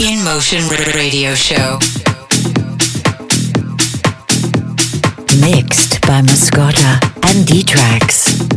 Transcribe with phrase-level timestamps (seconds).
[0.00, 1.78] In Motion Radio Show.
[5.40, 8.49] Mixed by Mascota and D-Trax.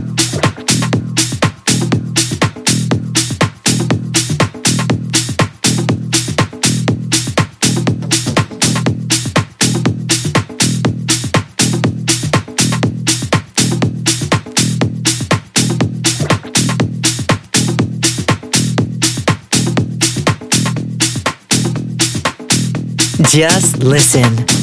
[23.34, 24.63] Just listen.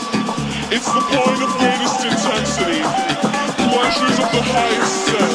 [0.73, 2.79] It's the point of greatest intensity.
[2.79, 5.30] Pleasures of the highest set.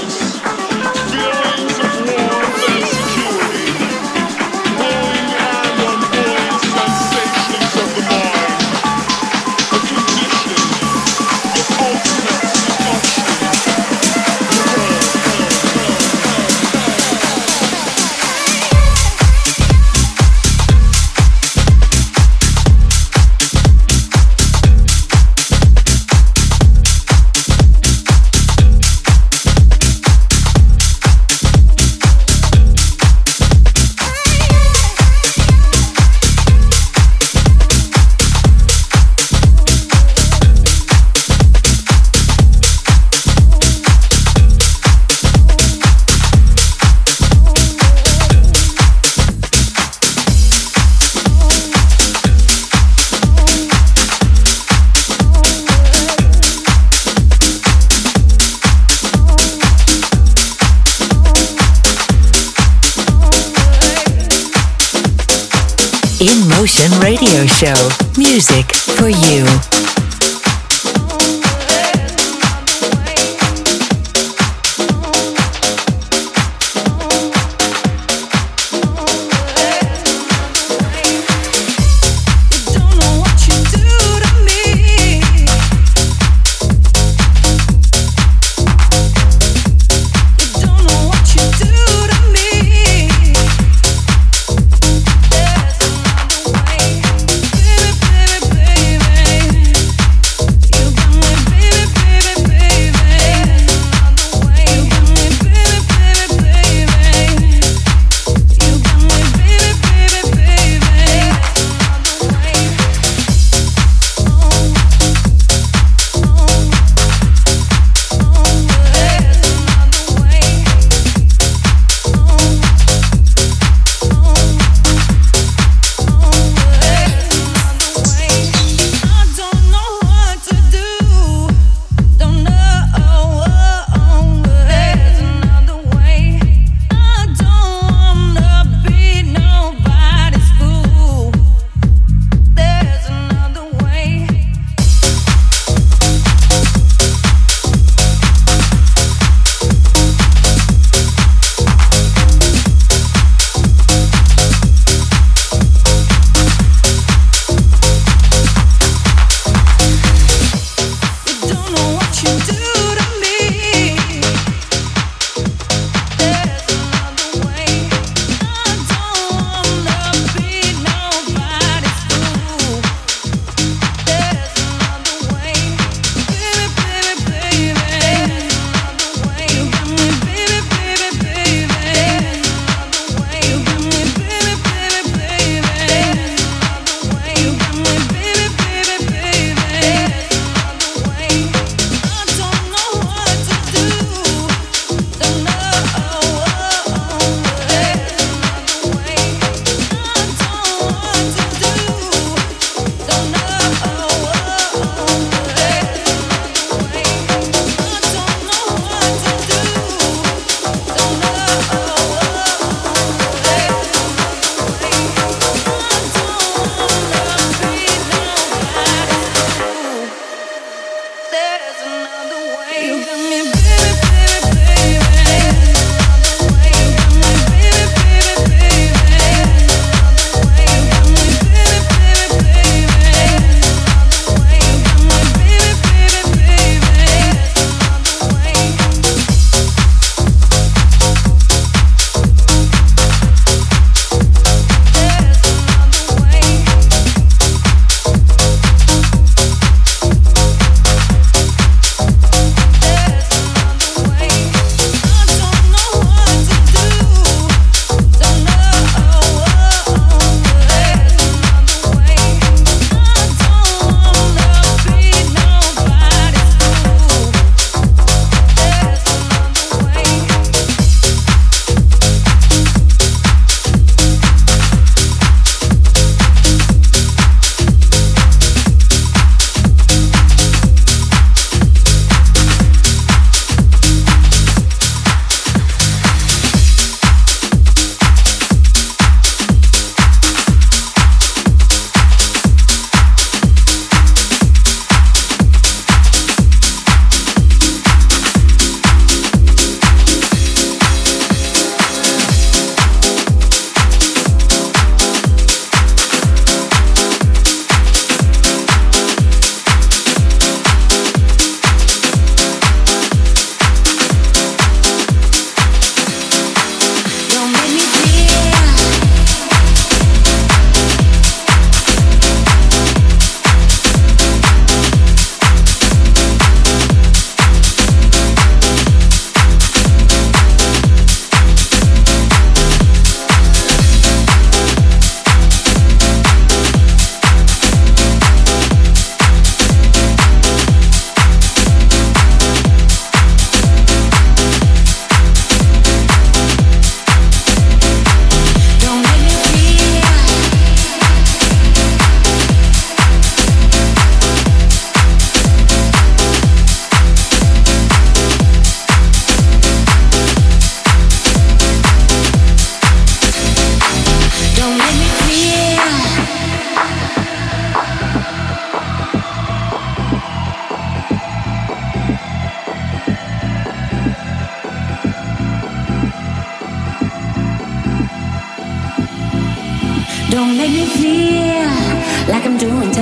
[67.21, 67.89] radio show.
[68.19, 69.76] Music for you.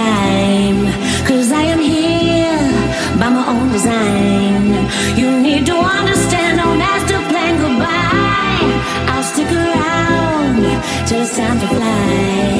[0.05, 0.81] time.
[1.29, 2.69] Cause I am here
[3.21, 4.65] by my own design.
[5.21, 8.69] You need to understand, no master plan goodbye.
[9.13, 10.63] I'll stick around
[11.07, 12.54] till it's time to fly.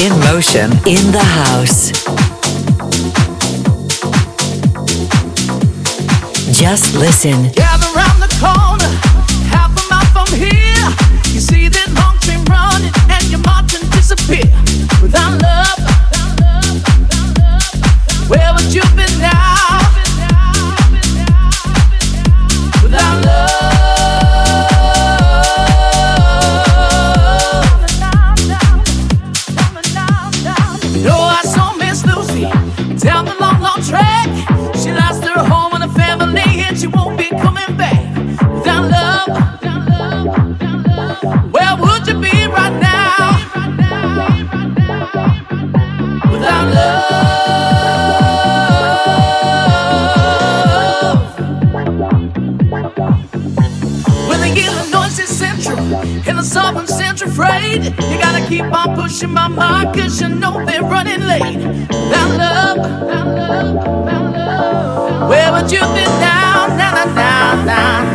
[0.00, 1.90] In motion in the house.
[6.58, 7.50] Just listen.
[7.52, 7.69] Gather
[57.70, 61.56] central you gotta keep on pushing my mark, cause you know they're running late.
[61.56, 65.28] Without love, without love, without love.
[65.30, 68.09] Where would you be now, now, now, now?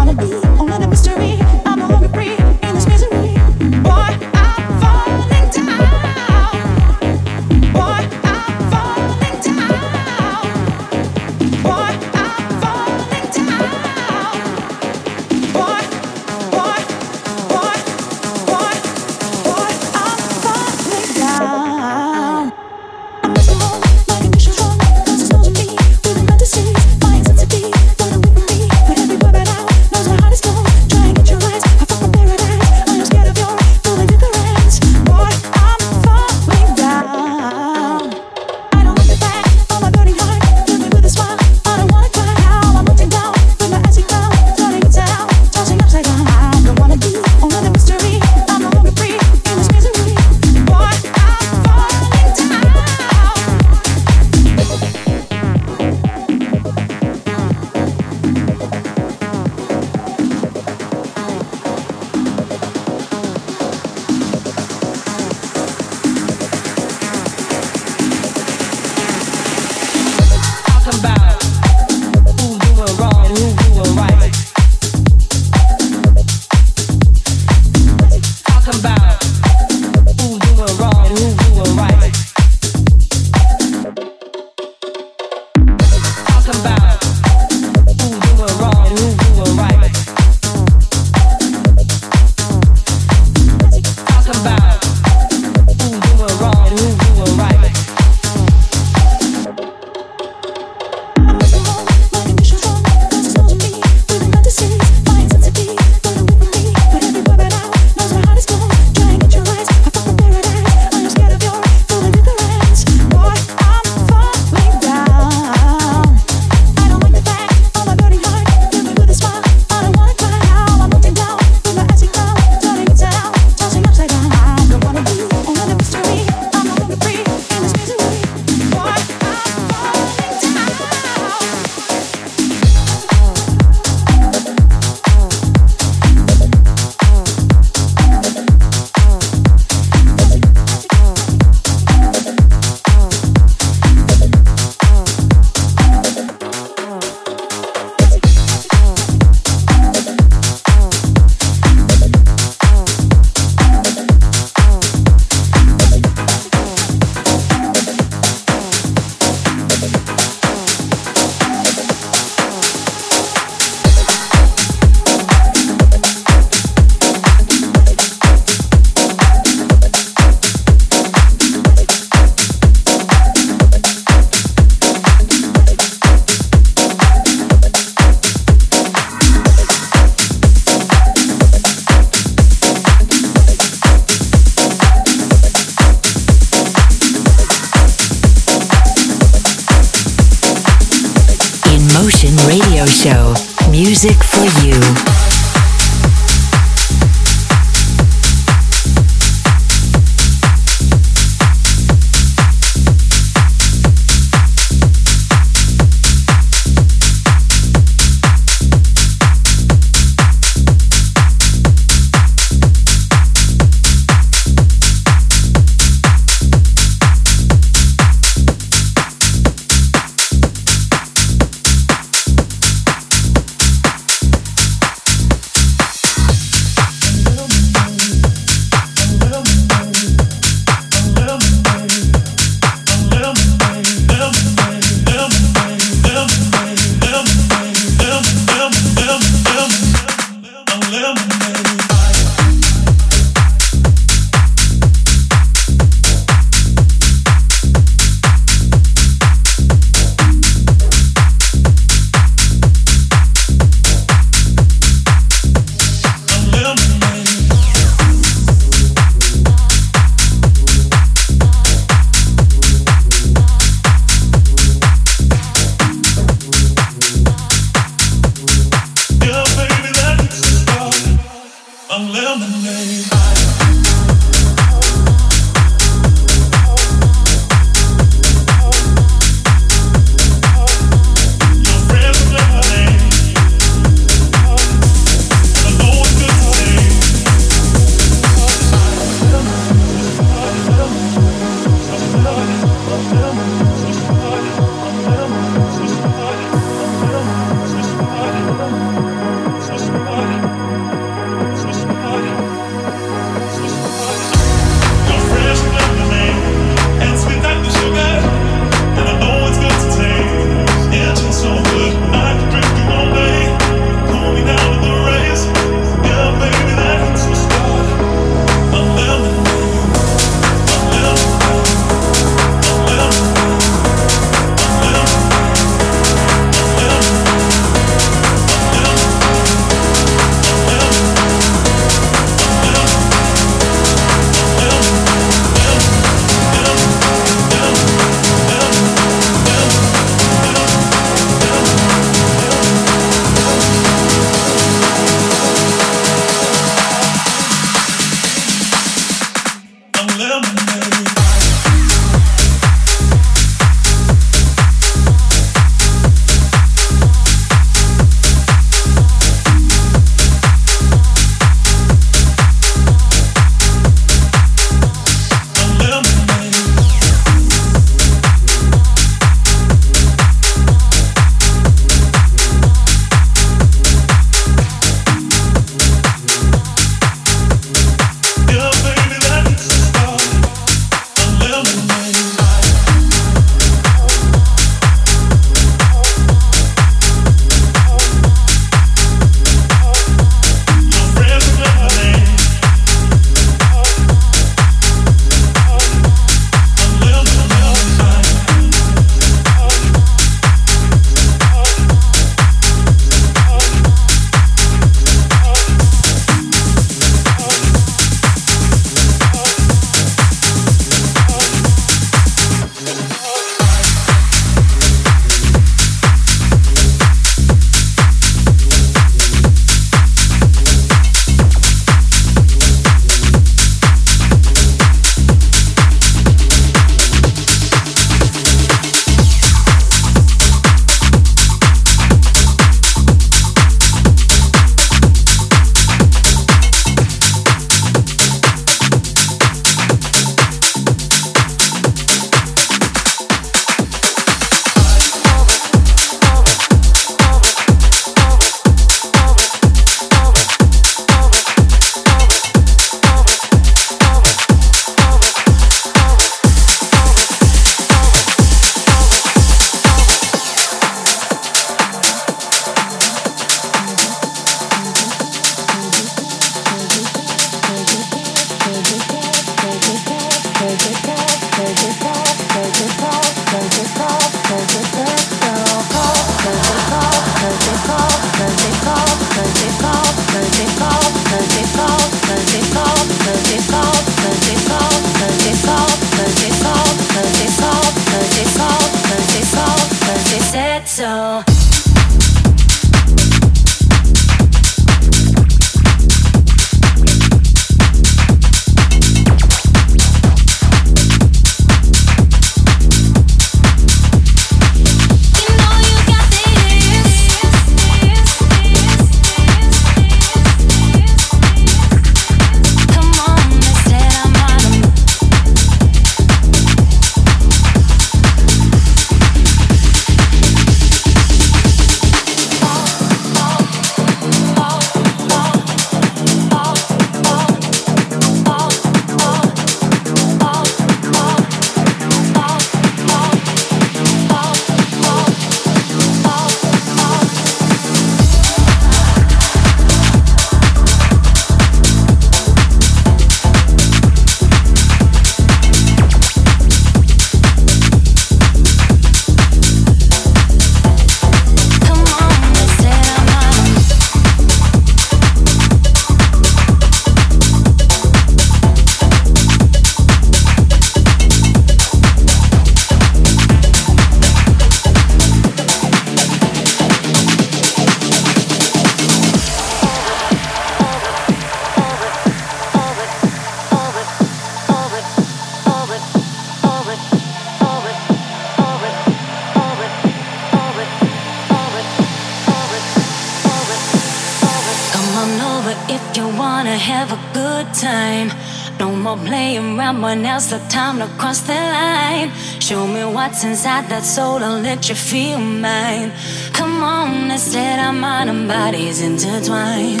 [590.34, 592.28] now's the time to cross the line.
[592.58, 596.10] Show me what's inside that soul and let you feel mine.
[596.52, 600.00] Come on, let's let our mind and bodies intertwine.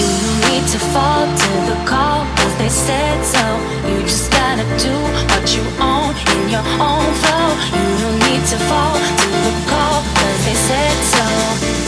[0.00, 3.44] You don't need to fall to the call, cause they said so.
[3.88, 4.94] You just gotta do
[5.32, 7.48] what you own in your own flow.
[7.76, 11.79] You don't need to fall to the call, cause they said so.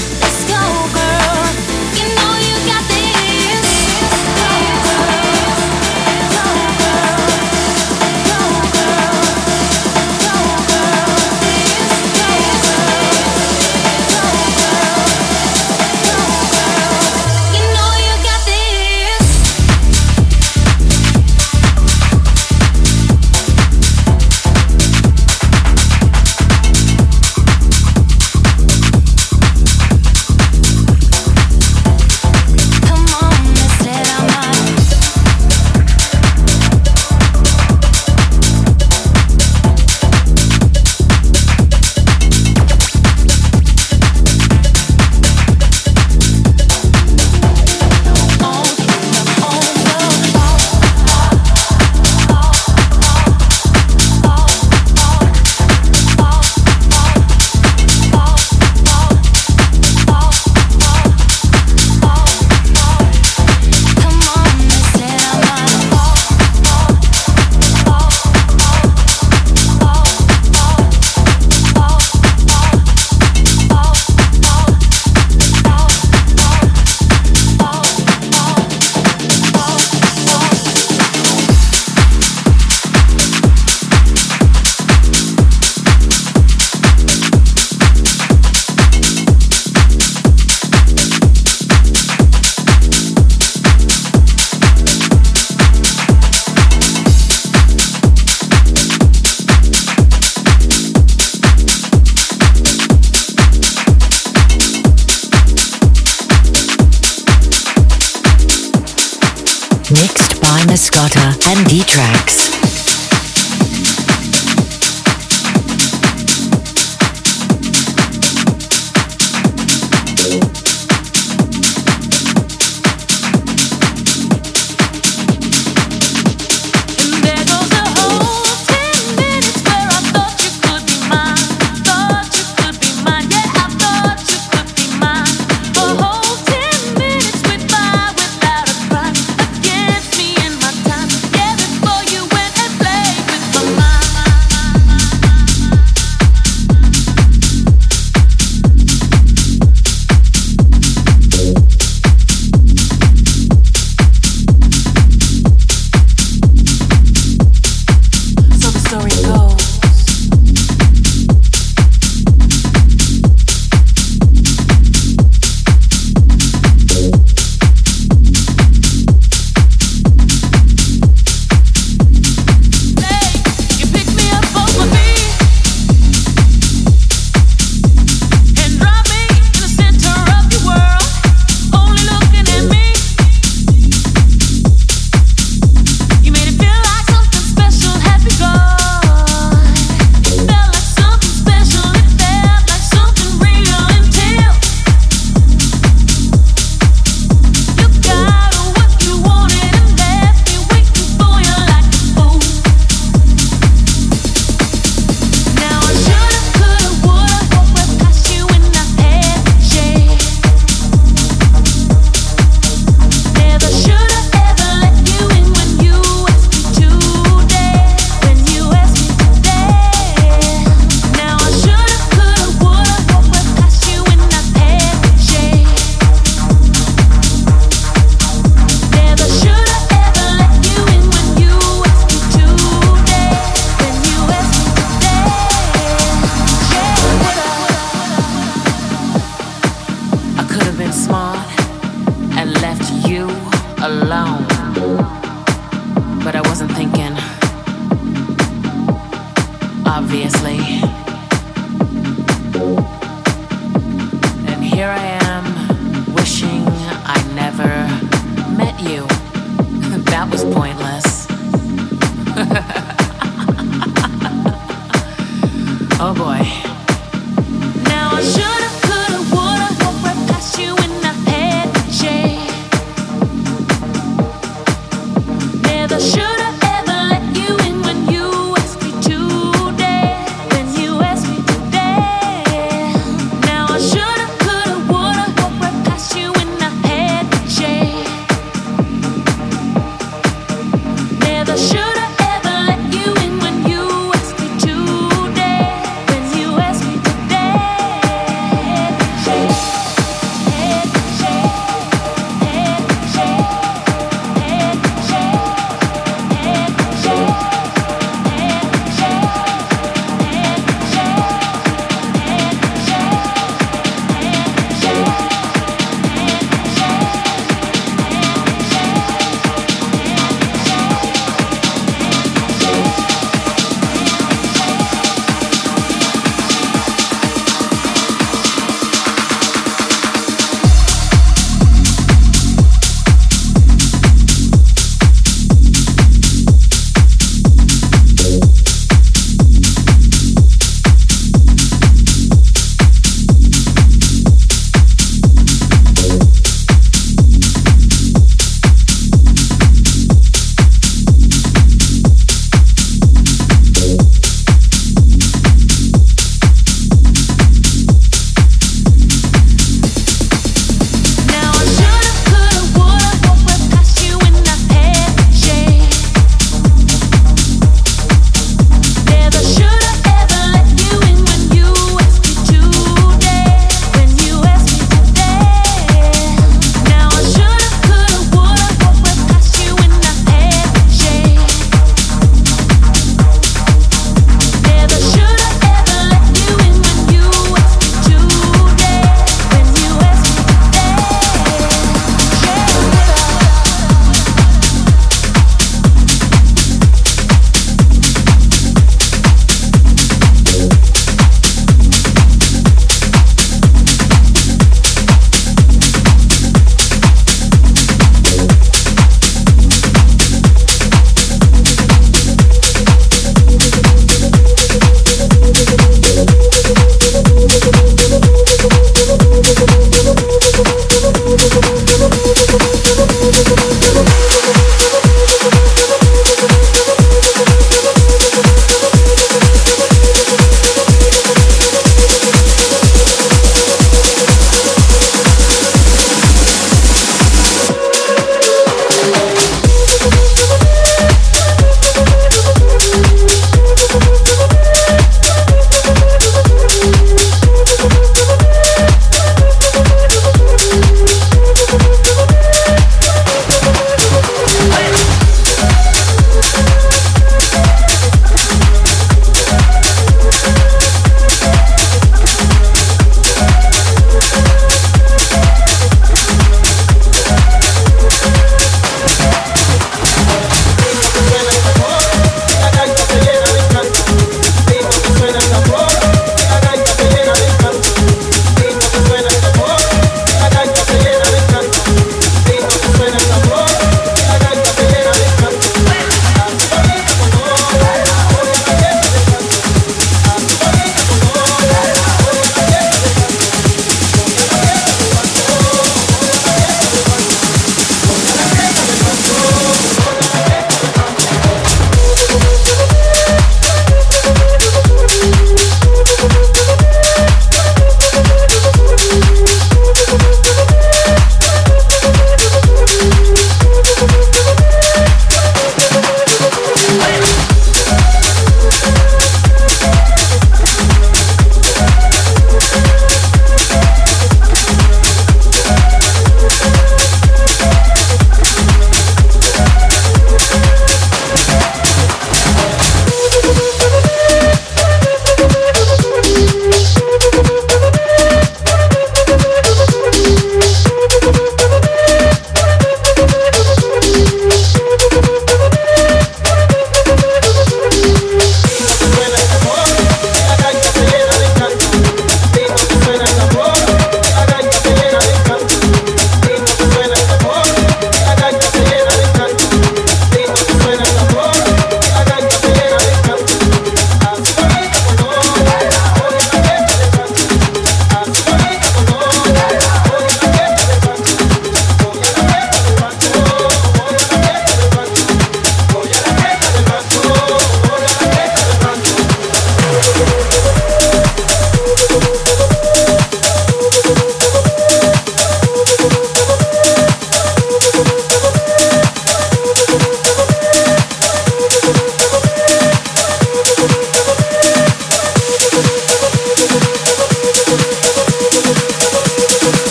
[260.62, 261.01] pointless.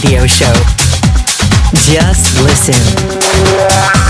[0.00, 0.52] Radio Show.
[1.74, 4.07] Just listen.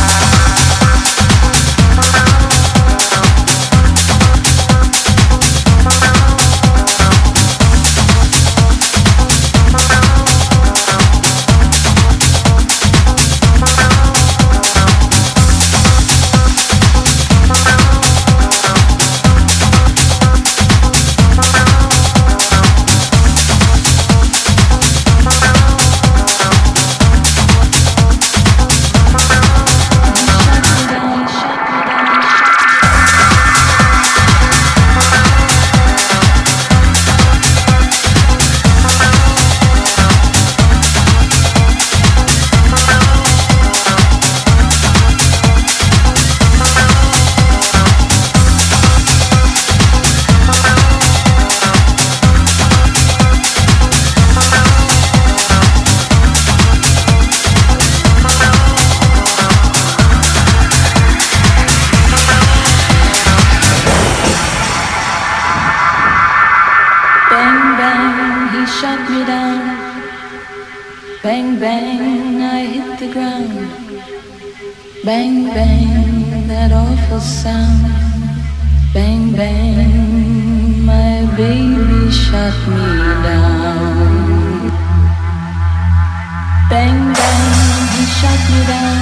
[86.70, 89.00] Bang, bang, he shot me down.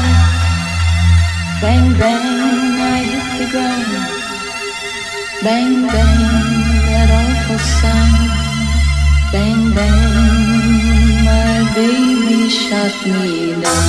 [1.61, 4.07] Bang, bang, I hit the ground.
[5.43, 6.23] Bang, bang,
[6.87, 8.31] that awful sound.
[9.33, 13.87] Bang, bang, my baby shot me down.